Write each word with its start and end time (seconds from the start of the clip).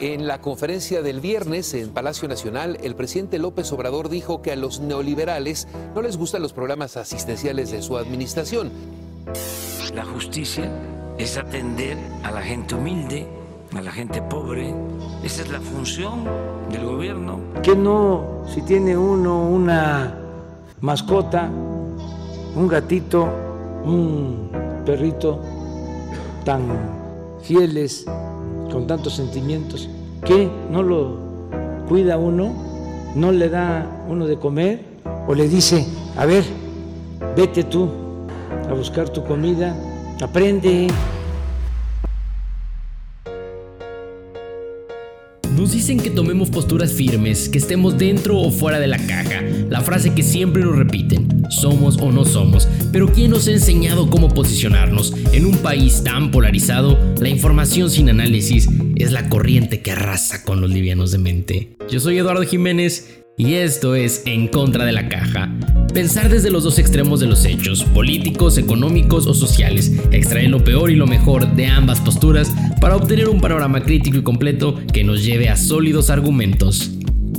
En 0.00 0.28
la 0.28 0.40
conferencia 0.40 1.02
del 1.02 1.18
viernes 1.18 1.74
en 1.74 1.88
Palacio 1.90 2.28
Nacional, 2.28 2.78
el 2.84 2.94
presidente 2.94 3.40
López 3.40 3.72
Obrador 3.72 4.08
dijo 4.08 4.42
que 4.42 4.52
a 4.52 4.56
los 4.56 4.78
neoliberales 4.78 5.66
no 5.92 6.02
les 6.02 6.16
gustan 6.16 6.40
los 6.40 6.52
programas 6.52 6.96
asistenciales 6.96 7.72
de 7.72 7.82
su 7.82 7.96
administración. 7.96 8.70
La 9.92 10.04
justicia 10.04 10.70
es 11.18 11.36
atender 11.36 11.96
a 12.22 12.30
la 12.30 12.42
gente 12.42 12.76
humilde, 12.76 13.26
a 13.74 13.80
la 13.80 13.90
gente 13.90 14.22
pobre. 14.22 14.72
Esa 15.24 15.42
es 15.42 15.50
la 15.50 15.60
función 15.60 16.22
del 16.70 16.84
gobierno. 16.84 17.40
Que 17.64 17.74
no, 17.74 18.44
si 18.54 18.62
tiene 18.62 18.96
uno 18.96 19.48
una 19.48 20.16
mascota, 20.80 21.50
un 22.54 22.68
gatito, 22.68 23.28
un 23.84 24.48
perrito 24.86 25.42
tan 26.44 26.68
fieles, 27.42 28.04
con 28.70 28.86
tantos 28.86 29.14
sentimientos, 29.14 29.88
que 30.24 30.50
no 30.70 30.82
lo 30.82 31.16
cuida 31.88 32.18
uno, 32.18 32.52
no 33.14 33.32
le 33.32 33.48
da 33.48 34.04
uno 34.08 34.26
de 34.26 34.38
comer 34.38 34.82
o 35.26 35.34
le 35.34 35.48
dice, 35.48 35.86
a 36.16 36.26
ver, 36.26 36.44
vete 37.36 37.64
tú 37.64 37.88
a 38.68 38.74
buscar 38.74 39.08
tu 39.08 39.24
comida, 39.24 39.74
aprende. 40.22 40.88
Nos 45.58 45.72
dicen 45.72 45.98
que 45.98 46.10
tomemos 46.10 46.50
posturas 46.50 46.92
firmes, 46.92 47.48
que 47.48 47.58
estemos 47.58 47.98
dentro 47.98 48.38
o 48.38 48.52
fuera 48.52 48.78
de 48.78 48.86
la 48.86 48.96
caja, 48.96 49.42
la 49.68 49.80
frase 49.80 50.14
que 50.14 50.22
siempre 50.22 50.62
nos 50.62 50.76
repiten, 50.76 51.42
somos 51.50 51.96
o 51.96 52.12
no 52.12 52.24
somos, 52.24 52.68
pero 52.92 53.12
¿quién 53.12 53.32
nos 53.32 53.48
ha 53.48 53.50
enseñado 53.50 54.08
cómo 54.08 54.28
posicionarnos? 54.28 55.12
En 55.32 55.46
un 55.46 55.56
país 55.56 56.04
tan 56.04 56.30
polarizado, 56.30 56.96
la 57.18 57.28
información 57.28 57.90
sin 57.90 58.08
análisis 58.08 58.68
es 58.94 59.10
la 59.10 59.28
corriente 59.28 59.82
que 59.82 59.90
arrasa 59.90 60.44
con 60.44 60.60
los 60.60 60.70
livianos 60.70 61.10
de 61.10 61.18
mente. 61.18 61.76
Yo 61.90 61.98
soy 61.98 62.18
Eduardo 62.18 62.44
Jiménez 62.44 63.24
y 63.36 63.54
esto 63.54 63.96
es 63.96 64.22
En 64.26 64.46
contra 64.46 64.84
de 64.84 64.92
la 64.92 65.08
caja. 65.08 65.52
Pensar 65.92 66.28
desde 66.28 66.50
los 66.50 66.64
dos 66.64 66.78
extremos 66.78 67.18
de 67.18 67.26
los 67.26 67.44
hechos, 67.44 67.82
políticos, 67.82 68.58
económicos 68.58 69.26
o 69.26 69.34
sociales, 69.34 69.90
extraer 70.12 70.50
lo 70.50 70.62
peor 70.62 70.90
y 70.90 70.96
lo 70.96 71.06
mejor 71.06 71.54
de 71.54 71.66
ambas 71.66 72.00
posturas 72.00 72.54
para 72.80 72.94
obtener 72.94 73.28
un 73.28 73.40
panorama 73.40 73.82
crítico 73.82 74.18
y 74.18 74.22
completo 74.22 74.78
que 74.92 75.02
nos 75.02 75.24
lleve 75.24 75.48
a 75.48 75.56
sólidos 75.56 76.10
argumentos. 76.10 76.92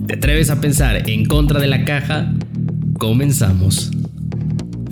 ¿Te 0.08 0.16
atreves 0.16 0.50
a 0.50 0.60
pensar 0.60 1.10
en 1.10 1.26
contra 1.26 1.60
de 1.60 1.68
la 1.68 1.86
caja? 1.86 2.34
Comenzamos. 2.98 3.92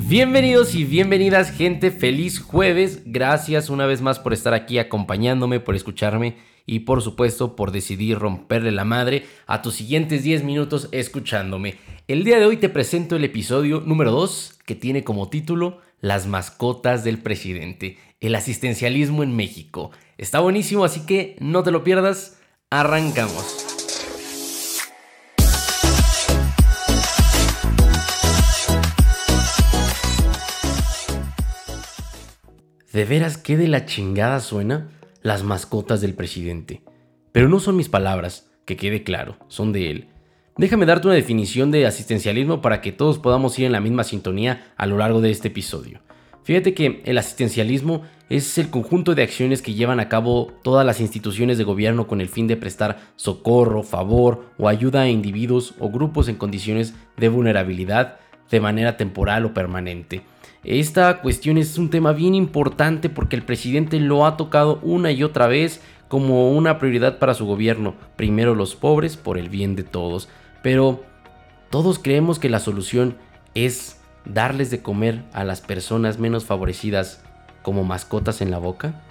Bienvenidos 0.08 0.74
y 0.74 0.86
bienvenidas 0.86 1.52
gente, 1.52 1.92
feliz 1.92 2.40
jueves, 2.40 3.02
gracias 3.06 3.70
una 3.70 3.86
vez 3.86 4.02
más 4.02 4.20
por 4.20 4.32
estar 4.32 4.54
aquí 4.54 4.78
acompañándome, 4.78 5.60
por 5.60 5.76
escucharme 5.76 6.38
y 6.66 6.80
por 6.80 7.02
supuesto 7.02 7.56
por 7.56 7.72
decidir 7.72 8.20
romperle 8.20 8.72
la 8.72 8.86
madre 8.86 9.26
a 9.48 9.62
tus 9.62 9.74
siguientes 9.74 10.24
10 10.24 10.44
minutos 10.44 10.88
escuchándome. 10.92 11.76
El 12.08 12.24
día 12.24 12.40
de 12.40 12.46
hoy 12.46 12.56
te 12.56 12.70
presento 12.70 13.18
el 13.18 13.26
episodio 13.26 13.82
número 13.82 14.12
2 14.12 14.60
que 14.66 14.76
tiene 14.76 15.04
como 15.04 15.28
título 15.28 15.82
Las 16.00 16.26
mascotas 16.26 17.04
del 17.04 17.18
presidente, 17.18 17.98
el 18.22 18.34
asistencialismo 18.36 19.24
en 19.24 19.36
México. 19.36 19.92
Está 20.18 20.40
buenísimo, 20.40 20.86
así 20.86 21.06
que 21.06 21.36
no 21.42 21.64
te 21.64 21.72
lo 21.72 21.84
pierdas, 21.84 22.40
arrancamos. 22.70 23.58
¿De 32.94 33.04
veras 33.04 33.38
qué 33.38 33.58
de 33.58 33.68
la 33.68 33.86
chingada 33.86 34.40
suena? 34.40 34.92
las 35.24 35.44
mascotas 35.44 36.00
del 36.00 36.14
presidente. 36.14 36.84
Pero 37.34 37.50
no 37.50 37.60
son 37.60 37.76
mis 37.76 37.90
palabras, 37.90 38.50
que 38.64 38.78
quede 38.78 39.04
claro, 39.04 39.36
son 39.50 39.74
de 39.74 39.92
él. 39.92 40.17
Déjame 40.58 40.88
darte 40.88 41.06
una 41.06 41.16
definición 41.16 41.70
de 41.70 41.86
asistencialismo 41.86 42.64
para 42.64 42.82
que 42.82 42.92
todos 42.92 43.20
podamos 43.20 43.60
ir 43.60 43.68
en 43.68 43.74
la 43.74 43.80
misma 43.80 44.04
sintonía 44.04 44.72
a 44.76 44.88
lo 44.88 44.98
largo 44.98 45.22
de 45.22 45.30
este 45.30 45.50
episodio. 45.50 46.00
Fíjate 46.42 46.74
que 46.74 47.04
el 47.06 47.20
asistencialismo 47.20 48.02
es 48.28 48.58
el 48.58 48.72
conjunto 48.72 49.14
de 49.14 49.22
acciones 49.22 49.62
que 49.62 49.76
llevan 49.76 50.00
a 50.00 50.10
cabo 50.10 50.52
todas 50.64 50.84
las 50.84 51.00
instituciones 51.00 51.60
de 51.60 51.64
gobierno 51.64 52.08
con 52.08 52.22
el 52.22 52.28
fin 52.28 52.48
de 52.48 52.58
prestar 52.58 52.98
socorro, 53.18 53.84
favor 53.84 54.46
o 54.58 54.68
ayuda 54.68 55.02
a 55.02 55.10
individuos 55.10 55.76
o 55.78 55.92
grupos 55.92 56.28
en 56.28 56.38
condiciones 56.38 56.96
de 57.18 57.30
vulnerabilidad 57.30 58.16
de 58.50 58.60
manera 58.60 58.98
temporal 58.98 59.46
o 59.46 59.54
permanente. 59.54 60.24
Esta 60.64 61.22
cuestión 61.22 61.60
es 61.60 61.78
un 61.78 61.92
tema 61.92 62.14
bien 62.14 62.34
importante 62.34 63.10
porque 63.10 63.36
el 63.36 63.44
presidente 63.44 64.00
lo 64.00 64.26
ha 64.26 64.38
tocado 64.38 64.80
una 64.82 65.12
y 65.12 65.22
otra 65.22 65.46
vez 65.46 65.82
como 66.08 66.52
una 66.52 66.80
prioridad 66.80 67.20
para 67.20 67.36
su 67.36 67.46
gobierno. 67.46 67.94
Primero 68.16 68.56
los 68.56 68.76
pobres 68.76 69.18
por 69.18 69.38
el 69.38 69.50
bien 69.50 69.76
de 69.76 69.84
todos. 69.84 70.30
Pero 70.68 71.02
todos 71.70 71.98
creemos 71.98 72.40
que 72.40 72.50
la 72.50 72.60
solución 72.60 73.16
es 73.56 74.02
darles 74.26 74.70
de 74.70 74.82
comer 74.82 75.24
a 75.32 75.46
las 75.46 75.62
personas 75.62 76.20
menos 76.20 76.44
favorecidas 76.44 77.24
como 77.62 77.86
mascotas 77.86 78.42
en 78.42 78.52
la 78.52 78.58
boca. 78.58 79.02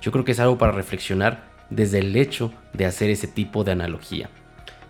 Yo 0.00 0.12
creo 0.12 0.24
que 0.24 0.30
es 0.30 0.38
algo 0.38 0.58
para 0.58 0.70
reflexionar 0.70 1.42
desde 1.68 1.98
el 1.98 2.14
hecho 2.14 2.52
de 2.74 2.86
hacer 2.86 3.10
ese 3.10 3.26
tipo 3.26 3.64
de 3.64 3.72
analogía. 3.72 4.30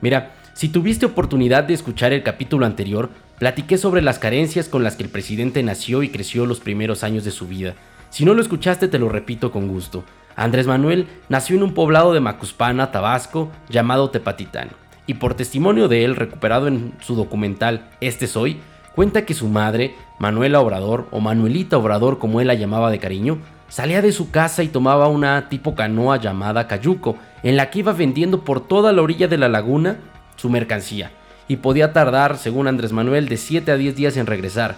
Mira, 0.03 0.35
si 0.53 0.69
tuviste 0.69 1.07
oportunidad 1.07 1.65
de 1.65 1.73
escuchar 1.73 2.13
el 2.13 2.23
capítulo 2.23 2.67
anterior, 2.67 3.09
Platiqué 3.39 3.79
sobre 3.79 4.03
las 4.03 4.19
carencias 4.19 4.69
con 4.69 4.85
las 4.85 4.97
que 4.97 5.05
el 5.05 5.09
presidente 5.09 5.63
nació 5.63 6.03
y 6.03 6.11
creció 6.11 6.45
los 6.45 6.61
primeros 6.61 7.03
años 7.03 7.25
de 7.25 7.31
su 7.31 7.49
vida. 7.49 7.77
Si 8.11 8.27
no 8.27 8.35
lo 8.35 8.43
escuchaste, 8.43 8.89
te 8.89 8.99
lo 8.99 9.09
repito 9.09 9.51
con 9.51 9.69
gusto. 9.69 10.05
Andrés 10.37 10.67
Manuel 10.67 11.09
nació 11.31 11.57
en 11.57 11.63
un 11.63 11.73
poblado 11.73 12.13
de 12.13 12.21
Macuspana, 12.21 12.93
Tabasco, 12.93 13.51
llamado 13.71 14.11
Tepatitán, 14.11 14.69
y 15.07 15.15
por 15.15 15.35
testimonio 15.35 15.89
de 15.89 16.05
él 16.05 16.17
recuperado 16.17 16.69
en 16.69 16.95
su 17.01 17.15
documental 17.15 17.91
Este 18.01 18.27
Soy, 18.27 18.59
cuenta 18.95 19.25
que 19.25 19.35
su 19.35 19.49
madre, 19.49 19.95
Manuela 20.19 20.61
Obrador, 20.61 21.07
o 21.11 21.21
Manuelita 21.21 21.79
Obrador 21.79 22.19
como 22.19 22.41
él 22.41 22.47
la 22.47 22.55
llamaba 22.55 22.91
de 22.91 22.99
cariño, 22.99 23.39
salía 23.69 24.03
de 24.03 24.13
su 24.13 24.31
casa 24.31 24.63
y 24.63 24.69
tomaba 24.69 25.09
una 25.09 25.49
tipo 25.49 25.75
canoa 25.75 26.19
llamada 26.19 26.69
Cayuco, 26.69 27.17
en 27.43 27.57
la 27.57 27.71
que 27.71 27.81
iba 27.81 27.93
vendiendo 27.93 28.45
por 28.45 28.67
toda 28.67 28.93
la 28.93 29.03
orilla 29.03 29.29
de 29.29 29.39
la 29.39 29.49
laguna 29.49 29.99
su 30.37 30.51
mercancía 30.51 31.11
y 31.49 31.57
podía 31.57 31.93
tardar, 31.93 32.39
según 32.39 32.67
Andrés 32.67 32.93
Manuel, 32.93 33.29
de 33.29 33.37
7 33.37 33.73
a 33.73 33.77
10 33.77 33.97
días 33.97 34.17
en 34.17 34.27
regresar, 34.27 34.77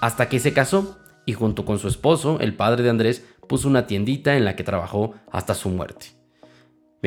hasta 0.00 0.28
que 0.28 0.40
se 0.40 0.52
casó 0.52 0.98
y 1.24 1.34
junto 1.34 1.64
con 1.64 1.78
su 1.78 1.88
esposo, 1.88 2.38
el 2.40 2.54
padre 2.54 2.82
de 2.82 2.90
Andrés, 2.90 3.24
puso 3.48 3.68
una 3.68 3.86
tiendita 3.86 4.36
en 4.36 4.44
la 4.44 4.56
que 4.56 4.64
trabajó 4.64 5.14
hasta 5.30 5.54
su 5.54 5.68
muerte. 5.68 6.15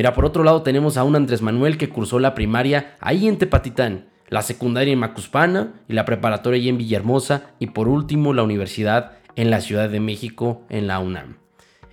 Mira, 0.00 0.14
por 0.14 0.24
otro 0.24 0.44
lado 0.44 0.62
tenemos 0.62 0.96
a 0.96 1.04
un 1.04 1.14
Andrés 1.14 1.42
Manuel 1.42 1.76
que 1.76 1.90
cursó 1.90 2.18
la 2.20 2.32
primaria 2.32 2.96
ahí 3.00 3.28
en 3.28 3.36
Tepatitán, 3.36 4.06
la 4.30 4.40
secundaria 4.40 4.94
en 4.94 4.98
Macuspana 4.98 5.74
y 5.90 5.92
la 5.92 6.06
preparatoria 6.06 6.58
ahí 6.58 6.70
en 6.70 6.78
Villahermosa 6.78 7.50
y 7.58 7.66
por 7.66 7.86
último 7.86 8.32
la 8.32 8.42
universidad 8.42 9.18
en 9.36 9.50
la 9.50 9.60
Ciudad 9.60 9.90
de 9.90 10.00
México 10.00 10.62
en 10.70 10.86
la 10.86 11.00
UNAM. 11.00 11.36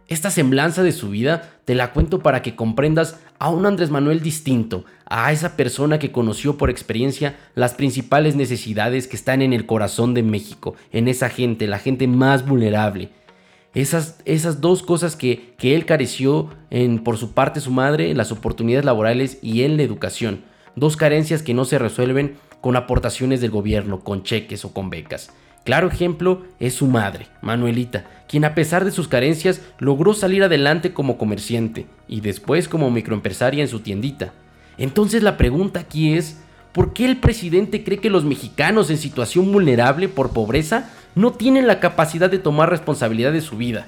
Esta 0.07 0.29
semblanza 0.29 0.83
de 0.83 0.93
su 0.93 1.09
vida 1.09 1.59
te 1.65 1.75
la 1.75 1.91
cuento 1.91 2.19
para 2.19 2.41
que 2.41 2.55
comprendas 2.55 3.19
a 3.39 3.49
un 3.49 3.65
Andrés 3.65 3.89
Manuel 3.89 4.21
distinto, 4.21 4.85
a 5.05 5.33
esa 5.33 5.57
persona 5.57 5.99
que 5.99 6.13
conoció 6.13 6.57
por 6.57 6.69
experiencia 6.69 7.35
las 7.55 7.73
principales 7.73 8.37
necesidades 8.37 9.09
que 9.09 9.17
están 9.17 9.41
en 9.41 9.51
el 9.51 9.65
corazón 9.65 10.13
de 10.13 10.23
México, 10.23 10.75
en 10.93 11.09
esa 11.09 11.27
gente, 11.27 11.67
la 11.67 11.79
gente 11.79 12.07
más 12.07 12.47
vulnerable. 12.47 13.09
Esas, 13.77 14.17
esas 14.25 14.59
dos 14.59 14.81
cosas 14.81 15.15
que, 15.15 15.53
que 15.59 15.75
él 15.75 15.85
careció 15.85 16.49
en, 16.71 16.97
por 16.97 17.19
su 17.19 17.33
parte 17.33 17.59
su 17.59 17.69
madre, 17.69 18.15
las 18.15 18.31
oportunidades 18.31 18.83
laborales 18.83 19.37
y 19.43 19.61
en 19.61 19.77
la 19.77 19.83
educación. 19.83 20.41
Dos 20.75 20.97
carencias 20.97 21.43
que 21.43 21.53
no 21.53 21.63
se 21.63 21.77
resuelven 21.77 22.37
con 22.59 22.75
aportaciones 22.75 23.39
del 23.39 23.51
gobierno, 23.51 23.99
con 23.99 24.23
cheques 24.23 24.65
o 24.65 24.73
con 24.73 24.89
becas. 24.89 25.29
Claro 25.63 25.89
ejemplo 25.89 26.41
es 26.59 26.73
su 26.73 26.87
madre, 26.87 27.27
Manuelita, 27.43 28.05
quien 28.27 28.45
a 28.45 28.55
pesar 28.55 28.83
de 28.83 28.89
sus 28.89 29.07
carencias 29.07 29.61
logró 29.77 30.15
salir 30.15 30.43
adelante 30.43 30.91
como 30.91 31.19
comerciante 31.19 31.85
y 32.07 32.21
después 32.21 32.67
como 32.67 32.89
microempresaria 32.89 33.61
en 33.61 33.69
su 33.69 33.81
tiendita. 33.81 34.33
Entonces 34.79 35.21
la 35.21 35.37
pregunta 35.37 35.81
aquí 35.81 36.15
es, 36.15 36.39
¿por 36.71 36.93
qué 36.93 37.05
el 37.05 37.17
presidente 37.17 37.83
cree 37.83 37.99
que 37.99 38.09
los 38.09 38.25
mexicanos 38.25 38.89
en 38.89 38.97
situación 38.97 39.51
vulnerable 39.51 40.09
por 40.09 40.31
pobreza 40.31 40.89
no 41.17 41.31
tienen 41.31 41.65
la 41.65 41.79
capacidad 41.79 42.29
de 42.29 42.37
tomar 42.37 42.69
responsabilidad 42.69 43.31
de 43.31 43.41
su 43.41 43.57
vida? 43.57 43.87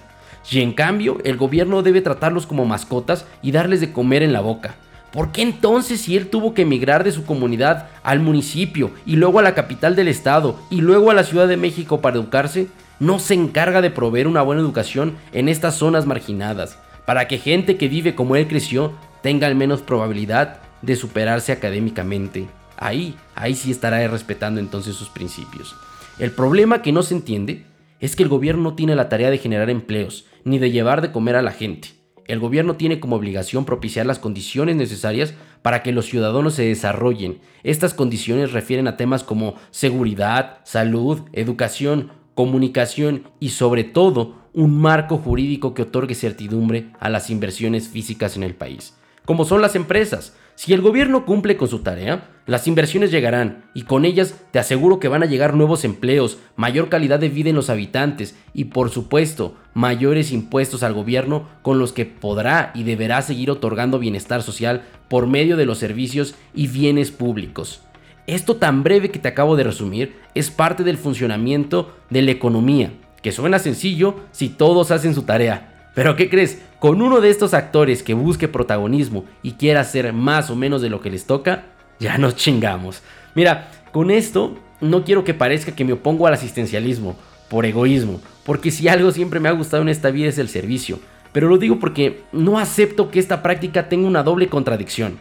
Y 0.50 0.62
en 0.62 0.74
cambio, 0.74 1.20
el 1.24 1.38
gobierno 1.38 1.84
debe 1.84 2.02
tratarlos 2.02 2.48
como 2.48 2.66
mascotas 2.66 3.26
y 3.44 3.52
darles 3.52 3.82
de 3.82 3.94
comer 3.94 4.24
en 4.24 4.34
la 4.34 4.42
boca. 4.42 4.74
¿Por 5.12 5.32
qué 5.32 5.44
entonces 5.44 6.02
si 6.02 6.18
él 6.18 6.28
tuvo 6.30 6.56
que 6.56 6.64
emigrar 6.64 7.04
de 7.04 7.12
su 7.12 7.26
comunidad 7.26 7.88
al 8.02 8.20
municipio 8.20 8.92
y 9.06 9.16
luego 9.16 9.38
a 9.38 9.44
la 9.44 9.54
capital 9.54 9.96
del 9.96 10.08
estado 10.08 10.60
y 10.72 10.82
luego 10.82 11.12
a 11.12 11.14
la 11.14 11.24
Ciudad 11.24 11.48
de 11.48 11.58
México 11.58 12.02
para 12.02 12.16
educarse, 12.16 12.68
no 13.00 13.20
se 13.20 13.36
encarga 13.36 13.82
de 13.82 13.92
proveer 13.92 14.28
una 14.28 14.42
buena 14.42 14.62
educación 14.62 15.16
en 15.32 15.50
estas 15.50 15.76
zonas 15.76 16.08
marginadas, 16.08 16.80
para 17.06 17.28
que 17.28 17.38
gente 17.38 17.78
que 17.78 17.88
vive 17.88 18.16
como 18.16 18.38
él 18.38 18.48
creció 18.48 18.94
tenga 19.22 19.46
al 19.46 19.56
menos 19.56 19.82
probabilidad 19.82 20.62
de 20.82 20.96
superarse 20.96 21.52
académicamente? 21.52 22.48
Ahí, 22.76 23.16
ahí 23.36 23.54
sí 23.54 23.70
estará 23.70 24.08
respetando 24.08 24.60
entonces 24.60 24.96
sus 24.96 25.10
principios. 25.10 25.76
El 26.20 26.32
problema 26.32 26.82
que 26.82 26.92
no 26.92 27.02
se 27.02 27.16
entiende 27.16 27.64
es 28.02 28.18
que 28.18 28.24
el 28.24 28.30
gobierno 28.30 28.62
no 28.62 28.76
tiene 28.76 28.94
la 28.94 29.08
tarea 29.08 29.30
de 29.30 29.38
generar 29.38 29.70
empleos, 29.70 30.26
ni 30.44 30.60
de 30.60 30.70
llevar 30.70 31.02
de 31.02 31.14
comer 31.14 31.38
a 31.38 31.42
la 31.42 31.52
gente. 31.52 31.90
el 32.28 32.40
gobierno 32.40 32.76
tiene 32.76 33.00
como 33.00 33.16
obligación 33.16 33.66
propiciar 33.66 34.06
las 34.06 34.20
condiciones 34.20 34.76
necesarias 34.76 35.34
para 35.64 35.82
que 35.82 35.92
los 35.92 36.06
ciudadanos 36.06 36.54
se 36.54 36.64
desarrollen. 36.64 37.40
Estas 37.64 37.96
condiciones 37.96 38.52
refieren 38.52 38.88
a 38.88 38.98
temas 38.98 39.24
como 39.24 39.56
seguridad, 39.72 40.60
salud, 40.64 41.22
educación, 41.34 42.12
comunicación 42.36 43.24
y 43.40 43.50
sobre 43.50 43.84
todo 43.84 44.36
un 44.54 44.80
marco 44.80 45.18
jurídico 45.18 45.74
que 45.74 45.84
otorgue 45.84 46.14
certidumbre 46.14 46.92
a 47.00 47.10
las 47.10 47.32
inversiones 47.32 47.88
físicas 47.88 48.36
en 48.36 48.44
el 48.44 48.54
país, 48.54 48.96
como 49.26 49.44
son 49.44 49.62
las 49.62 49.76
empresas. 49.76 50.36
Si 50.62 50.74
el 50.74 50.82
gobierno 50.82 51.24
cumple 51.26 51.56
con 51.56 51.70
su 51.70 51.80
tarea, 51.80 52.28
las 52.46 52.68
inversiones 52.68 53.12
llegarán 53.12 53.64
y 53.74 53.84
con 53.84 54.04
ellas 54.04 54.36
te 54.52 54.60
aseguro 54.60 55.00
que 55.00 55.08
van 55.08 55.24
a 55.24 55.26
llegar 55.26 55.54
nuevos 55.54 55.86
empleos, 55.86 56.38
mayor 56.58 56.90
calidad 56.90 57.18
de 57.18 57.30
vida 57.30 57.50
en 57.50 57.56
los 57.56 57.70
habitantes 57.70 58.36
y 58.54 58.66
por 58.66 58.90
supuesto 58.90 59.56
mayores 59.74 60.34
impuestos 60.34 60.84
al 60.84 60.94
gobierno 60.94 61.48
con 61.62 61.80
los 61.80 61.94
que 61.94 62.06
podrá 62.06 62.74
y 62.76 62.84
deberá 62.84 63.22
seguir 63.22 63.50
otorgando 63.52 64.00
bienestar 64.00 64.44
social 64.44 64.82
por 65.08 65.28
medio 65.28 65.56
de 65.56 65.66
los 65.66 65.78
servicios 65.78 66.36
y 66.54 66.68
bienes 66.68 67.10
públicos. 67.10 67.82
Esto 68.28 68.58
tan 68.58 68.84
breve 68.84 69.12
que 69.12 69.20
te 69.20 69.30
acabo 69.30 69.56
de 69.56 69.64
resumir 69.64 70.18
es 70.36 70.52
parte 70.52 70.84
del 70.84 70.98
funcionamiento 70.98 71.96
de 72.10 72.22
la 72.22 72.32
economía, 72.32 72.92
que 73.22 73.32
suena 73.32 73.60
sencillo 73.60 74.16
si 74.34 74.50
todos 74.50 74.92
hacen 74.92 75.16
su 75.16 75.22
tarea. 75.22 75.69
Pero 75.94 76.16
¿qué 76.16 76.30
crees? 76.30 76.62
Con 76.80 77.02
uno 77.02 77.20
de 77.20 77.30
estos 77.30 77.54
actores 77.54 78.04
que 78.04 78.14
busque 78.14 78.48
protagonismo 78.48 79.26
y 79.44 79.54
quiera 79.54 79.82
hacer 79.82 80.14
más 80.14 80.50
o 80.50 80.56
menos 80.56 80.82
de 80.82 80.90
lo 80.90 81.02
que 81.02 81.10
les 81.10 81.26
toca, 81.26 81.66
ya 82.00 82.18
nos 82.18 82.36
chingamos. 82.36 83.02
Mira, 83.36 83.70
con 83.92 84.12
esto 84.12 84.58
no 84.82 85.04
quiero 85.04 85.24
que 85.24 85.34
parezca 85.34 85.76
que 85.76 85.86
me 85.86 85.94
opongo 85.94 86.28
al 86.28 86.34
asistencialismo 86.34 87.18
por 87.50 87.66
egoísmo, 87.66 88.22
porque 88.46 88.72
si 88.72 88.88
algo 88.88 89.12
siempre 89.12 89.40
me 89.40 89.50
ha 89.50 89.54
gustado 89.54 89.82
en 89.82 89.90
esta 89.90 90.12
vida 90.12 90.30
es 90.30 90.38
el 90.38 90.50
servicio. 90.50 91.00
Pero 91.32 91.48
lo 91.48 91.58
digo 91.58 91.80
porque 91.80 92.24
no 92.32 92.58
acepto 92.58 93.12
que 93.12 93.20
esta 93.20 93.44
práctica 93.44 93.90
tenga 93.90 94.08
una 94.08 94.24
doble 94.24 94.48
contradicción. 94.48 95.20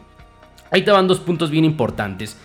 Ahí 0.71 0.83
te 0.83 0.91
van 0.91 1.09
dos 1.09 1.21
puntos 1.21 1.51
bien 1.51 1.65
importantes. 1.65 2.37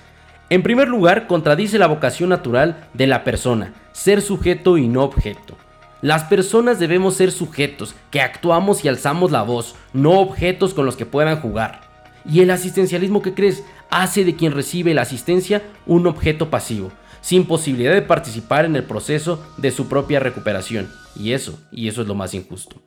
En 0.50 0.64
primer 0.64 0.88
lugar, 0.88 1.28
contradice 1.28 1.78
la 1.78 1.88
vocación 1.88 2.30
natural 2.30 2.88
de 2.94 3.08
la 3.08 3.24
persona, 3.24 3.74
ser 3.92 4.22
sujeto 4.22 4.78
y 4.78 4.88
no 4.88 5.04
objeto. 5.04 5.58
Las 6.04 6.26
personas 6.26 6.80
debemos 6.80 7.16
ser 7.16 7.32
sujetos, 7.32 7.96
que 8.12 8.20
actuamos 8.20 8.84
y 8.84 8.90
alzamos 8.90 9.32
la 9.32 9.42
voz, 9.42 9.76
no 9.94 10.20
objetos 10.20 10.74
con 10.74 10.86
los 10.86 10.98
que 10.98 11.06
puedan 11.06 11.40
jugar. 11.40 11.80
Y 12.30 12.42
el 12.42 12.52
asistencialismo 12.52 13.22
que 13.22 13.34
crees 13.34 13.64
hace 13.90 14.26
de 14.26 14.36
quien 14.36 14.52
recibe 14.52 14.94
la 14.94 15.04
asistencia 15.04 15.64
un 15.86 16.06
objeto 16.06 16.50
pasivo, 16.50 16.92
sin 17.22 17.46
posibilidad 17.46 17.94
de 17.94 18.02
participar 18.02 18.66
en 18.66 18.76
el 18.76 18.84
proceso 18.84 19.42
de 19.56 19.72
su 19.72 19.88
propia 19.88 20.20
recuperación. 20.20 20.92
Y 21.16 21.32
eso, 21.32 21.58
y 21.72 21.88
eso 21.88 22.02
es 22.02 22.08
lo 22.10 22.16
más 22.16 22.34
injusto. 22.34 22.82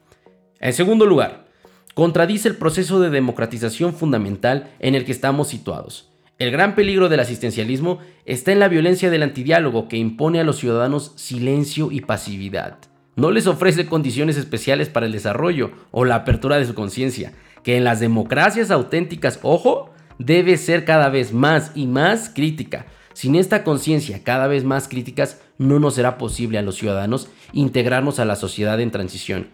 En 0.61 0.75
segundo 0.75 1.07
lugar, 1.07 1.47
contradice 1.95 2.49
el 2.51 2.57
proceso 2.57 3.01
de 3.01 3.09
democratización 3.09 3.95
fundamental 3.95 4.75
en 4.79 4.95
el 4.95 5.07
que 5.07 5.12
estamos 5.12 5.49
situados. 5.49 6.11
El 6.39 6.51
gran 6.51 6.75
peligro 6.75 7.09
del 7.09 7.21
asistencialismo 7.21 7.99
está 8.27 8.53
en 8.53 8.61
la 8.61 8.69
violencia 8.69 9.09
del 9.09 9.23
antidiálogo 9.23 9.89
que 9.89 9.97
impone 9.97 10.39
a 10.39 10.45
los 10.45 10.59
ciudadanos 10.59 11.12
silencio 11.17 11.91
y 11.91 12.03
pasividad. 12.03 12.77
No 13.17 13.31
les 13.31 13.47
ofrece 13.47 13.87
condiciones 13.87 14.37
especiales 14.37 14.91
para 14.91 15.07
el 15.07 15.13
desarrollo 15.13 15.71
o 15.91 16.05
la 16.05 16.17
apertura 16.17 16.59
de 16.59 16.67
su 16.67 16.75
conciencia, 16.75 17.33
que 17.63 17.79
en 17.79 17.85
las 17.85 17.99
democracias 17.99 18.71
auténticas, 18.71 19.41
ojo, 19.43 19.91
debe 20.19 20.59
ser 20.59 20.85
cada 20.85 21.09
vez 21.09 21.33
más 21.33 21.73
y 21.75 21.87
más 21.87 22.29
crítica. 22.29 22.85
Sin 23.15 23.35
esta 23.35 23.65
conciencia 23.65 24.23
cada 24.23 24.47
vez 24.47 24.65
más 24.65 24.87
críticas, 24.87 25.41
no 25.57 25.81
nos 25.81 25.95
será 25.95 26.19
posible 26.19 26.59
a 26.59 26.63
los 26.63 26.77
ciudadanos 26.77 27.29
integrarnos 27.55 28.21
a 28.21 28.27
la 28.27 28.37
sociedad 28.37 28.79
en 28.81 28.91
transición. 28.91 29.49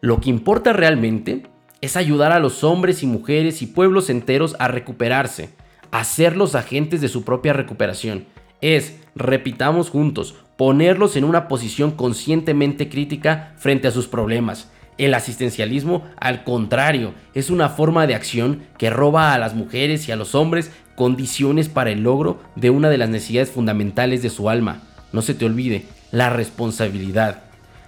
Lo 0.00 0.18
que 0.20 0.30
importa 0.30 0.72
realmente 0.72 1.42
es 1.82 1.98
ayudar 1.98 2.32
a 2.32 2.40
los 2.40 2.64
hombres 2.64 3.02
y 3.02 3.06
mujeres 3.06 3.60
y 3.60 3.66
pueblos 3.66 4.08
enteros 4.08 4.56
a 4.58 4.68
recuperarse, 4.68 5.50
a 5.90 6.02
ser 6.04 6.34
los 6.34 6.54
agentes 6.54 7.02
de 7.02 7.08
su 7.08 7.24
propia 7.24 7.52
recuperación. 7.52 8.24
Es, 8.62 8.98
repitamos 9.14 9.90
juntos, 9.90 10.36
ponerlos 10.56 11.16
en 11.16 11.24
una 11.24 11.48
posición 11.48 11.90
conscientemente 11.90 12.88
crítica 12.88 13.52
frente 13.56 13.88
a 13.88 13.90
sus 13.90 14.06
problemas. 14.06 14.70
El 14.98 15.12
asistencialismo, 15.12 16.04
al 16.18 16.44
contrario, 16.44 17.12
es 17.34 17.50
una 17.50 17.68
forma 17.68 18.06
de 18.06 18.14
acción 18.14 18.62
que 18.78 18.88
roba 18.88 19.34
a 19.34 19.38
las 19.38 19.54
mujeres 19.54 20.08
y 20.08 20.12
a 20.12 20.16
los 20.16 20.34
hombres 20.34 20.72
condiciones 20.94 21.68
para 21.68 21.90
el 21.90 22.02
logro 22.02 22.40
de 22.54 22.70
una 22.70 22.88
de 22.88 22.96
las 22.96 23.10
necesidades 23.10 23.50
fundamentales 23.50 24.22
de 24.22 24.30
su 24.30 24.48
alma. 24.48 24.82
No 25.12 25.20
se 25.20 25.34
te 25.34 25.44
olvide, 25.44 25.84
la 26.10 26.30
responsabilidad. 26.30 27.42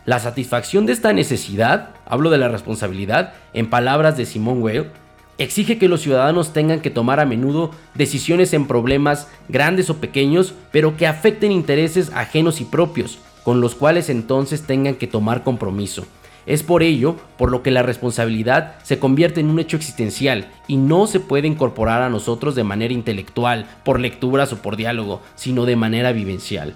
La 0.05 0.19
satisfacción 0.19 0.85
de 0.85 0.93
esta 0.93 1.13
necesidad, 1.15 1.91
hablo 2.07 2.29
de 2.31 2.39
la 2.39 2.49
responsabilidad, 2.49 3.33
en 3.55 3.71
palabras 3.71 4.17
de 4.19 4.27
Simón 4.27 4.63
Weil, 4.63 4.91
exige 5.39 5.79
que 5.79 5.89
los 5.89 6.03
ciudadanos 6.03 6.53
tengan 6.53 6.81
que 6.81 6.91
tomar 6.91 7.21
a 7.21 7.25
menudo 7.25 7.71
decisiones 7.95 8.53
en 8.53 8.67
problemas 8.67 9.29
grandes 9.49 9.89
o 9.89 9.99
pequeños, 9.99 10.55
pero 10.73 10.97
que 10.97 11.07
afecten 11.07 11.53
intereses 11.53 12.11
ajenos 12.13 12.61
y 12.61 12.65
propios, 12.65 13.19
con 13.45 13.61
los 13.61 13.75
cuales 13.75 14.11
entonces 14.11 14.63
tengan 14.63 14.97
que 14.97 15.07
tomar 15.07 15.45
compromiso. 15.45 16.07
Es 16.45 16.63
por 16.63 16.83
ello 16.83 17.17
por 17.37 17.51
lo 17.51 17.63
que 17.63 17.71
la 17.71 17.83
responsabilidad 17.83 18.77
se 18.83 18.99
convierte 18.99 19.41
en 19.41 19.51
un 19.51 19.59
hecho 19.59 19.77
existencial 19.77 20.49
y 20.67 20.79
no 20.79 21.07
se 21.07 21.21
puede 21.21 21.47
incorporar 21.47 22.03
a 22.03 22.09
nosotros 22.09 22.55
de 22.55 22.65
manera 22.65 22.95
intelectual, 22.95 23.67
por 23.85 24.01
lecturas 24.01 24.53
o 24.53 24.63
por 24.63 24.77
diálogo, 24.77 25.21
sino 25.37 25.67
de 25.67 25.77
manera 25.77 26.11
vivencial. 26.13 26.75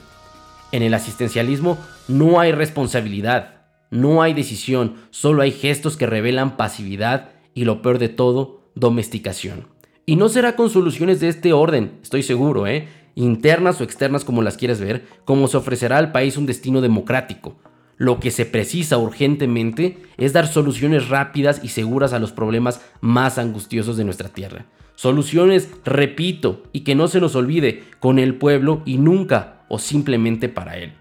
En 0.73 0.83
el 0.83 0.95
asistencialismo 0.95 1.79
no 2.07 2.39
hay 2.39 2.53
responsabilidad, 2.53 3.63
no 3.91 4.23
hay 4.23 4.35
decisión, 4.35 4.97
solo 5.11 5.43
hay 5.43 5.53
gestos 5.53 5.97
que 5.97 6.07
revelan 6.07 6.57
pasividad 6.57 7.32
y 7.55 7.65
lo 7.65 7.83
peor 7.83 7.99
de 7.99 8.09
todo, 8.09 8.63
domesticación. 8.75 9.67
Y 10.07 10.17
no 10.17 10.29
será 10.29 10.57
con 10.57 10.71
soluciones 10.71 11.21
de 11.21 11.29
este 11.29 11.53
orden, 11.53 11.99
estoy 12.03 12.23
seguro, 12.23 12.67
¿eh? 12.67 12.89
internas 13.15 13.81
o 13.81 13.85
externas 13.85 14.25
como 14.25 14.43
las 14.43 14.57
quieras 14.57 14.81
ver, 14.81 15.07
como 15.25 15.49
se 15.49 15.57
ofrecerá 15.57 15.99
al 15.99 16.13
país 16.13 16.37
un 16.37 16.47
destino 16.47 16.81
democrático. 16.81 17.57
Lo 17.99 18.19
que 18.19 18.31
se 18.31 18.47
precisa 18.47 18.99
urgentemente 18.99 19.99
es 20.17 20.33
dar 20.33 20.49
soluciones 20.49 21.09
rápidas 21.09 21.61
y 21.63 21.69
seguras 21.69 22.13
a 22.13 22.19
los 22.19 22.33
problemas 22.33 22.81
más 23.01 23.39
angustiosos 23.39 23.97
de 23.97 24.05
nuestra 24.05 24.29
tierra. 24.29 24.67
Soluciones, 24.97 25.71
repito, 25.85 26.65
y 26.73 26.81
que 26.81 26.95
no 26.95 27.09
se 27.09 27.21
nos 27.21 27.37
olvide, 27.37 27.85
con 28.01 28.19
el 28.19 28.35
pueblo 28.37 28.83
y 28.85 28.99
nunca 28.99 29.65
o 29.69 29.79
simplemente 29.79 30.49
para 30.49 30.79
él. 30.79 30.95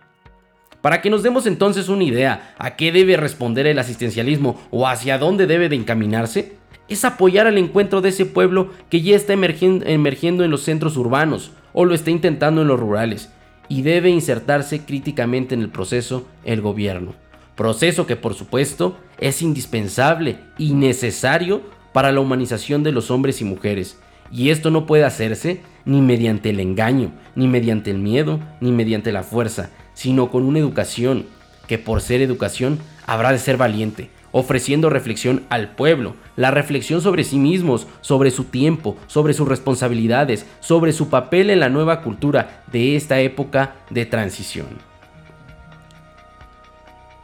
Para 0.81 1.01
que 1.01 1.11
nos 1.11 1.21
demos 1.23 1.45
entonces 1.45 1.89
una 1.89 2.03
idea 2.03 2.55
a 2.57 2.75
qué 2.75 2.91
debe 2.91 3.15
responder 3.15 3.67
el 3.67 3.77
asistencialismo 3.77 4.59
o 4.71 4.87
hacia 4.87 5.19
dónde 5.19 5.45
debe 5.45 5.69
de 5.69 5.75
encaminarse, 5.75 6.53
es 6.89 7.05
apoyar 7.05 7.47
al 7.47 7.57
encuentro 7.57 8.01
de 8.01 8.09
ese 8.09 8.25
pueblo 8.25 8.71
que 8.89 9.01
ya 9.01 9.15
está 9.15 9.33
emergiendo, 9.33 10.43
en 10.43 10.51
los 10.51 10.63
centros 10.63 10.97
urbanos 10.97 11.51
o 11.71 11.85
lo 11.85 11.93
está 11.93 12.11
intentando 12.11 12.63
en 12.63 12.67
los 12.67 12.79
rurales 12.79 13.31
y 13.69 13.83
debe 13.83 14.09
insertarse 14.09 14.81
críticamente 14.81 15.55
en 15.55 15.61
el 15.61 15.69
proceso 15.69 16.27
el 16.43 16.61
gobierno. 16.61 17.13
Proceso 17.55 18.07
que 18.07 18.17
por 18.17 18.33
supuesto 18.33 18.97
es 19.19 19.41
indispensable 19.41 20.39
y 20.57 20.73
necesario 20.73 21.61
para 21.93 22.11
la 22.11 22.19
humanización 22.19 22.83
de 22.83 22.91
los 22.91 23.11
hombres 23.11 23.39
y 23.39 23.45
mujeres. 23.45 23.97
Y 24.31 24.49
esto 24.49 24.71
no 24.71 24.85
puede 24.85 25.05
hacerse 25.05 25.61
ni 25.85 26.01
mediante 26.01 26.49
el 26.49 26.59
engaño, 26.59 27.11
ni 27.35 27.47
mediante 27.47 27.91
el 27.91 27.99
miedo, 27.99 28.39
ni 28.59 28.71
mediante 28.71 29.11
la 29.11 29.23
fuerza, 29.23 29.69
sino 29.93 30.29
con 30.29 30.43
una 30.43 30.59
educación 30.59 31.25
que 31.67 31.77
por 31.77 32.01
ser 32.01 32.21
educación 32.21 32.79
habrá 33.05 33.31
de 33.31 33.39
ser 33.39 33.57
valiente, 33.57 34.09
ofreciendo 34.31 34.89
reflexión 34.89 35.43
al 35.49 35.71
pueblo, 35.75 36.15
la 36.35 36.51
reflexión 36.51 37.01
sobre 37.01 37.23
sí 37.23 37.37
mismos, 37.37 37.87
sobre 38.01 38.31
su 38.31 38.45
tiempo, 38.45 38.97
sobre 39.07 39.33
sus 39.33 39.47
responsabilidades, 39.47 40.45
sobre 40.59 40.93
su 40.93 41.09
papel 41.09 41.49
en 41.49 41.59
la 41.59 41.69
nueva 41.69 42.01
cultura 42.01 42.63
de 42.71 42.95
esta 42.95 43.19
época 43.19 43.75
de 43.89 44.05
transición. 44.05 44.67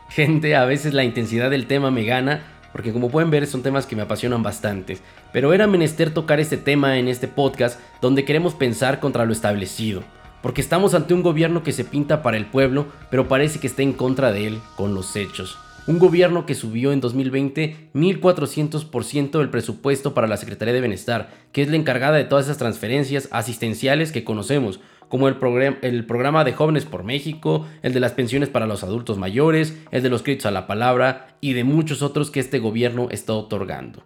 Gente, 0.10 0.56
a 0.56 0.66
veces 0.66 0.94
la 0.94 1.04
intensidad 1.04 1.50
del 1.50 1.68
tema 1.68 1.92
me 1.92 2.04
gana, 2.04 2.42
porque 2.72 2.92
como 2.92 3.10
pueden 3.10 3.30
ver 3.30 3.48
son 3.48 3.64
temas 3.64 3.86
que 3.86 3.96
me 3.96 4.02
apasionan 4.02 4.44
bastante, 4.44 4.98
pero 5.32 5.54
era 5.54 5.68
menester 5.68 6.14
tocar 6.14 6.40
este 6.40 6.58
tema 6.58 6.98
en 6.98 7.08
este 7.08 7.28
podcast 7.28 7.80
donde 8.02 8.26
queremos 8.26 8.56
pensar 8.56 9.00
contra 9.00 9.26
lo 9.26 9.34
establecido 9.34 10.04
porque 10.42 10.62
estamos 10.62 10.94
ante 10.94 11.14
un 11.14 11.24
gobierno 11.24 11.64
que 11.64 11.72
se 11.72 11.84
pinta 11.84 12.22
para 12.22 12.38
el 12.38 12.46
pueblo, 12.46 12.88
pero 13.10 13.28
parece 13.28 13.60
que 13.60 13.68
está 13.68 13.82
en 13.82 13.94
contra 13.94 14.32
de 14.32 14.48
él 14.48 14.60
con 14.76 14.94
los 14.94 15.16
hechos. 15.16 15.58
Un 15.88 16.00
gobierno 16.00 16.46
que 16.46 16.54
subió 16.54 16.92
en 16.92 17.00
2020 17.00 17.92
1.400% 17.94 19.40
el 19.40 19.50
presupuesto 19.50 20.14
para 20.14 20.28
la 20.28 20.36
Secretaría 20.36 20.74
de 20.74 20.82
Bienestar, 20.82 21.30
que 21.54 21.62
es 21.62 21.70
la 21.70 21.78
encargada 21.78 22.18
de 22.18 22.26
todas 22.26 22.46
esas 22.46 22.58
transferencias 22.58 23.30
asistenciales 23.32 24.12
que 24.12 24.26
conocemos, 24.26 24.82
como 25.08 25.30
el, 25.30 25.38
el, 25.82 26.06
programa 26.06 26.44
de 26.44 26.52
Jóvenes 26.52 26.84
por 26.84 27.06
México, 27.06 27.66
el 27.84 27.94
de 27.94 28.02
las 28.02 28.12
pensiones 28.12 28.50
para 28.50 28.68
los 28.68 28.84
adultos 28.84 29.18
mayores, 29.18 29.78
el 29.92 30.04
de 30.04 30.10
los 30.10 30.24
créditos 30.24 30.48
a 30.48 30.52
la 30.52 30.68
palabra 30.68 31.38
y 31.40 31.54
de 31.54 31.64
muchos 31.64 32.02
otros 32.02 32.32
que 32.32 32.42
este 32.42 32.60
gobierno 32.60 33.08
está 33.10 33.32
otorgando. 33.32 34.04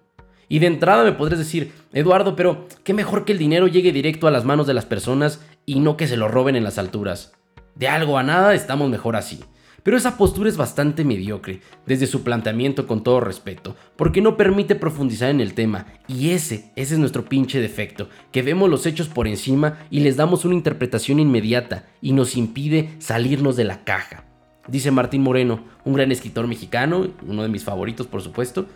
Y 0.52 0.60
de 0.60 0.68
entrada 0.68 1.06
me 1.06 1.14
podrías 1.14 1.40
decir, 1.40 1.72
Eduardo, 1.94 2.36
pero 2.36 2.68
qué 2.84 2.94
mejor 2.94 3.24
que 3.24 3.32
el 3.32 3.38
dinero 3.38 3.68
llegue 3.68 3.94
directo 3.94 4.28
a 4.28 4.32
las 4.32 4.44
manos 4.44 4.68
de 4.68 4.74
las 4.74 4.86
personas 4.86 5.40
y 5.66 5.80
no 5.80 5.98
que 5.98 6.08
se 6.08 6.18
lo 6.18 6.28
roben 6.28 6.56
en 6.56 6.64
las 6.64 6.78
alturas. 6.78 7.34
De 7.76 7.88
algo 7.88 8.18
a 8.18 8.24
nada 8.24 8.54
estamos 8.54 8.90
mejor 8.90 9.16
así. 9.16 9.40
Pero 9.84 9.98
esa 9.98 10.16
postura 10.16 10.48
es 10.48 10.58
bastante 10.58 11.04
mediocre, 11.04 11.62
desde 11.88 12.06
su 12.06 12.24
planteamiento 12.24 12.86
con 12.86 13.04
todo 13.04 13.20
respeto, 13.20 13.76
porque 13.96 14.22
no 14.22 14.38
permite 14.38 14.76
profundizar 14.76 15.32
en 15.32 15.42
el 15.42 15.56
tema, 15.56 15.88
y 16.08 16.32
ese, 16.32 16.72
ese 16.76 16.94
es 16.94 17.00
nuestro 17.00 17.26
pinche 17.26 17.60
defecto, 17.60 18.08
que 18.32 18.44
vemos 18.44 18.70
los 18.70 18.86
hechos 18.86 19.08
por 19.08 19.28
encima 19.28 19.80
y 19.90 20.02
les 20.02 20.18
damos 20.18 20.46
una 20.46 20.54
interpretación 20.54 21.20
inmediata, 21.20 21.86
y 22.00 22.14
nos 22.14 22.38
impide 22.38 22.94
salirnos 23.00 23.56
de 23.56 23.64
la 23.64 23.84
caja. 23.84 24.26
Dice 24.68 24.92
Martín 24.92 25.24
Moreno, 25.24 25.64
un 25.84 25.94
gran 25.94 26.12
escritor 26.12 26.46
mexicano, 26.46 27.08
uno 27.28 27.42
de 27.42 27.50
mis 27.50 27.64
favoritos 27.64 28.06
por 28.06 28.22
supuesto, 28.22 28.68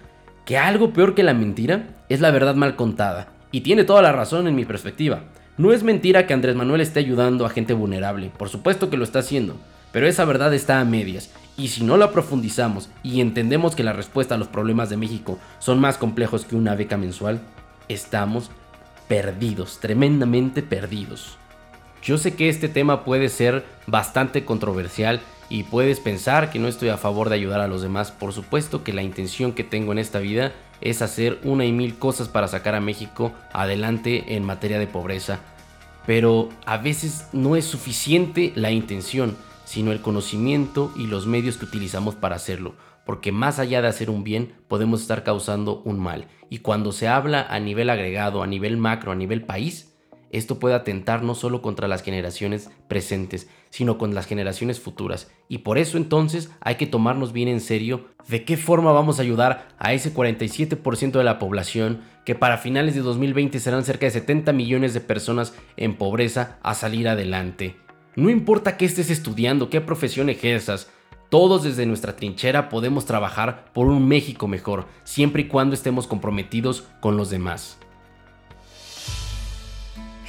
que 0.44 0.58
algo 0.58 0.92
peor 0.92 1.14
que 1.14 1.24
la 1.24 1.36
mentira 1.36 2.04
es 2.10 2.20
la 2.20 2.32
verdad 2.32 2.56
mal 2.56 2.76
contada, 2.76 3.32
y 3.52 3.62
tiene 3.62 3.84
toda 3.84 4.02
la 4.02 4.12
razón 4.12 4.48
en 4.48 4.56
mi 4.56 4.66
perspectiva. 4.66 5.26
No 5.58 5.72
es 5.72 5.84
mentira 5.84 6.28
que 6.28 6.34
Andrés 6.34 6.56
Manuel 6.56 6.82
esté 6.82 7.00
ayudando 7.00 7.46
a 7.46 7.50
gente 7.50 7.74
vulnerable, 7.74 8.30
por 8.38 8.50
supuesto 8.50 8.90
que 8.90 8.98
lo 8.98 9.06
está 9.06 9.20
haciendo, 9.20 9.56
pero 9.94 10.06
esa 10.06 10.26
verdad 10.26 10.54
está 10.54 10.82
a 10.82 10.86
medias, 10.86 11.32
y 11.56 11.70
si 11.70 11.86
no 11.86 11.96
la 11.96 12.12
profundizamos 12.12 12.90
y 13.04 13.22
entendemos 13.22 13.74
que 13.74 13.84
la 13.84 13.94
respuesta 13.94 14.36
a 14.36 14.38
los 14.38 14.50
problemas 14.50 14.90
de 14.90 14.98
México 14.98 15.40
son 15.60 15.80
más 15.80 15.98
complejos 15.98 16.44
que 16.44 16.58
una 16.58 16.76
beca 16.76 16.98
mensual, 16.98 17.40
estamos 17.88 18.52
perdidos, 19.08 19.80
tremendamente 19.80 20.62
perdidos. 20.62 21.38
Yo 22.04 22.18
sé 22.18 22.36
que 22.36 22.50
este 22.50 22.68
tema 22.68 23.06
puede 23.06 23.30
ser 23.30 23.64
bastante 23.88 24.44
controversial 24.44 25.22
y 25.48 25.64
puedes 25.64 26.02
pensar 26.02 26.50
que 26.50 26.60
no 26.60 26.68
estoy 26.68 26.90
a 26.90 26.98
favor 26.98 27.30
de 27.30 27.36
ayudar 27.36 27.62
a 27.62 27.68
los 27.70 27.82
demás. 27.82 28.12
Por 28.12 28.34
supuesto 28.34 28.84
que 28.84 28.92
la 28.92 29.04
intención 29.04 29.54
que 29.54 29.64
tengo 29.64 29.94
en 29.94 30.00
esta 30.00 30.20
vida 30.20 30.52
es 30.86 31.02
hacer 31.02 31.40
una 31.44 31.66
y 31.66 31.74
mil 31.74 31.98
cosas 31.98 32.30
para 32.30 32.48
sacar 32.48 32.76
a 32.76 32.80
México 32.80 33.34
adelante 33.52 34.36
en 34.36 34.44
materia 34.44 34.78
de 34.80 34.88
pobreza. 34.88 35.40
Pero 36.06 36.50
a 36.66 36.78
veces 36.78 37.28
no 37.34 37.56
es 37.56 37.66
suficiente 37.66 38.54
la 38.56 38.70
intención, 38.70 39.36
sino 39.66 39.92
el 39.92 40.02
conocimiento 40.02 40.94
y 40.96 41.08
los 41.08 41.26
medios 41.26 41.58
que 41.58 41.66
utilizamos 41.66 42.14
para 42.14 42.36
hacerlo. 42.36 42.76
Porque 43.04 43.32
más 43.32 43.58
allá 43.58 43.82
de 43.82 43.88
hacer 43.88 44.12
un 44.12 44.24
bien, 44.24 44.54
podemos 44.68 45.02
estar 45.02 45.24
causando 45.24 45.82
un 45.86 46.00
mal. 46.00 46.28
Y 46.52 46.60
cuando 46.60 46.92
se 46.92 47.08
habla 47.08 47.42
a 47.42 47.60
nivel 47.60 47.90
agregado, 47.90 48.44
a 48.44 48.48
nivel 48.48 48.78
macro, 48.78 49.12
a 49.12 49.16
nivel 49.16 49.44
país, 49.44 49.95
esto 50.38 50.60
puede 50.60 50.76
atentar 50.76 51.24
no 51.24 51.36
solo 51.36 51.62
contra 51.62 51.88
las 51.88 52.04
generaciones 52.04 52.70
presentes, 52.88 53.48
sino 53.70 53.98
con 53.98 54.14
las 54.14 54.26
generaciones 54.26 54.80
futuras. 54.80 55.32
Y 55.48 55.60
por 55.60 55.78
eso 55.78 55.98
entonces 55.98 56.52
hay 56.62 56.76
que 56.76 56.88
tomarnos 56.88 57.34
bien 57.34 57.48
en 57.48 57.62
serio 57.62 58.06
de 58.28 58.44
qué 58.44 58.58
forma 58.58 58.92
vamos 58.92 59.20
a 59.20 59.22
ayudar 59.22 59.70
a 59.78 59.94
ese 59.94 60.14
47% 60.14 61.12
de 61.12 61.24
la 61.24 61.40
población 61.40 62.02
que 62.26 62.36
para 62.36 62.58
finales 62.58 62.96
de 62.96 63.02
2020 63.02 63.60
serán 63.60 63.84
cerca 63.84 64.06
de 64.06 64.12
70 64.12 64.52
millones 64.52 64.94
de 64.94 65.02
personas 65.02 65.54
en 65.78 65.96
pobreza 65.96 66.58
a 66.64 66.74
salir 66.74 67.08
adelante. 67.08 67.76
No 68.16 68.30
importa 68.30 68.78
qué 68.78 68.86
estés 68.86 69.10
estudiando, 69.10 69.70
qué 69.70 69.82
profesión 69.82 70.30
ejerzas, 70.30 70.90
todos 71.30 71.64
desde 71.64 71.86
nuestra 71.86 72.16
trinchera 72.16 72.70
podemos 72.70 73.06
trabajar 73.06 73.66
por 73.74 73.88
un 73.88 74.08
México 74.08 74.48
mejor, 74.48 74.88
siempre 75.04 75.44
y 75.44 75.48
cuando 75.48 75.76
estemos 75.76 76.08
comprometidos 76.08 76.86
con 77.00 77.18
los 77.18 77.30
demás. 77.30 77.78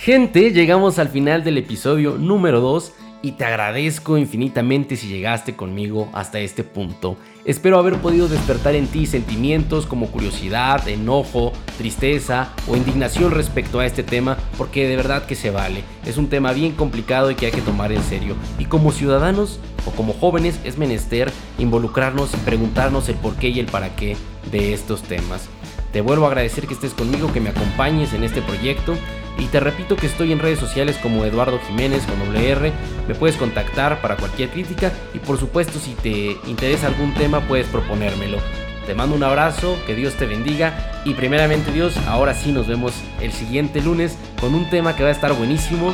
Gente, 0.07 0.53
llegamos 0.53 1.01
al 1.01 1.09
final 1.09 1.43
del 1.43 1.59
episodio 1.59 2.17
número 2.17 2.61
2 2.61 2.93
y 3.23 3.33
te 3.33 3.45
agradezco 3.45 4.17
infinitamente 4.17 4.95
si 4.95 5.09
llegaste 5.09 5.57
conmigo 5.57 6.11
hasta 6.13 6.39
este 6.39 6.63
punto. 6.63 7.17
Espero 7.45 7.77
haber 7.77 7.97
podido 7.97 8.29
despertar 8.29 8.77
en 8.77 8.87
ti 8.87 9.07
sentimientos 9.07 9.85
como 9.85 10.13
curiosidad, 10.13 10.87
enojo, 10.87 11.53
tristeza 11.77 12.53
o 12.69 12.77
indignación 12.77 13.33
respecto 13.33 13.81
a 13.81 13.87
este 13.87 14.05
tema 14.05 14.39
porque 14.57 14.87
de 14.87 14.95
verdad 14.95 15.27
que 15.27 15.35
se 15.35 15.51
vale. 15.51 15.83
Es 16.05 16.19
un 16.19 16.29
tema 16.29 16.53
bien 16.53 16.75
complicado 16.75 17.33
y 17.33 17.35
que 17.35 17.47
hay 17.47 17.53
que 17.53 17.61
tomar 17.61 17.91
en 17.91 18.05
serio. 18.05 18.37
Y 18.61 18.67
como 18.67 18.93
ciudadanos 18.93 19.59
o 19.87 19.91
como 19.91 20.13
jóvenes 20.13 20.61
es 20.63 20.79
menester 20.79 21.33
involucrarnos 21.59 22.33
y 22.33 22.37
preguntarnos 22.45 23.09
el 23.09 23.17
por 23.17 23.35
qué 23.35 23.49
y 23.49 23.59
el 23.59 23.67
para 23.67 23.97
qué 23.97 24.17
de 24.53 24.73
estos 24.73 25.03
temas. 25.03 25.49
Te 25.93 26.01
vuelvo 26.01 26.27
a 26.27 26.29
agradecer 26.29 26.69
que 26.69 26.75
estés 26.75 26.95
conmigo, 26.95 27.33
que 27.33 27.41
me 27.41 27.51
acompañes 27.51 28.13
en 28.13 28.23
este 28.23 28.41
proyecto. 28.41 28.95
Y 29.39 29.47
te 29.47 29.61
repito 29.61 29.97
que 29.97 30.07
estoy 30.07 30.33
en 30.33 30.39
redes 30.39 30.59
sociales 30.59 30.97
como 31.03 31.25
Eduardo 31.25 31.61
Jiménez 31.67 32.05
con 32.07 32.19
WR. 32.33 32.73
Me 33.07 33.15
puedes 33.15 33.37
contactar 33.37 34.01
para 34.01 34.17
cualquier 34.17 34.51
crítica 34.51 34.93
y 35.15 35.19
por 35.19 35.39
supuesto 35.39 35.79
si 35.79 35.95
te 35.95 36.37
interesa 36.47 36.87
algún 36.87 37.13
tema 37.15 37.41
puedes 37.41 37.67
proponérmelo. 37.67 38.39
Te 38.87 38.95
mando 38.95 39.17
un 39.17 39.25
abrazo, 39.25 39.77
que 39.87 39.95
Dios 39.97 40.15
te 40.15 40.27
bendiga 40.27 41.03
y 41.05 41.15
primeramente 41.15 41.73
Dios, 41.73 41.97
ahora 42.07 42.35
sí 42.35 42.53
nos 42.53 42.69
vemos 42.69 42.93
el 43.21 43.33
siguiente 43.33 43.83
lunes 43.83 44.17
con 44.41 44.55
un 44.55 44.71
tema 44.71 44.95
que 44.95 45.03
va 45.03 45.09
a 45.09 45.13
estar 45.13 45.33
buenísimo. 45.33 45.93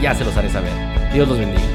Ya 0.00 0.14
se 0.14 0.24
los 0.24 0.36
haré 0.36 0.48
saber. 0.48 0.72
Dios 1.12 1.28
los 1.28 1.38
bendiga. 1.38 1.73